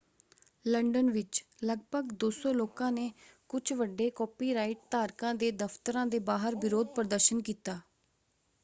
London 0.65 1.09
ਵਿੱਚ 1.11 1.43
ਲਗਭਗ 1.63 2.13
200 2.23 2.53
ਲੋਕਾਂ 2.53 2.91
ਨੇ 2.91 3.11
ਕੁਝ 3.49 3.61
ਵੱਡੇ 3.73 4.09
ਕਾਪੀਰਾਈਟ 4.11 4.79
ਧਾਰਕਾਂ 4.91 5.33
ਦੇ 5.35 5.51
ਦਫਤਰਾਂ 5.57 6.05
ਦੇ 6.07 6.19
ਬਾਹਰ 6.25 6.55
ਵਿਰੋਧ 6.55 6.87
ਪ੍ਰਦਰਸ਼ਨ 6.87 7.41
ਕੀਤਾ। 7.41 7.79